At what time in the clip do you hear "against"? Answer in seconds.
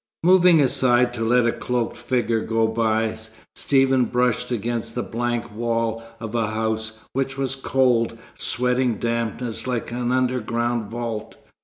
4.49-4.95